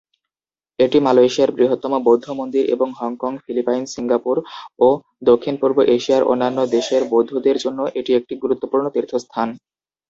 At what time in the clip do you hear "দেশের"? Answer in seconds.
6.75-7.01